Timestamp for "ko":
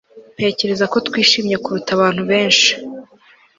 0.91-0.97